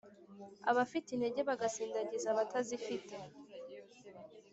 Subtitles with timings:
[0.71, 3.15] abafite intege bagasindagiza abatazifite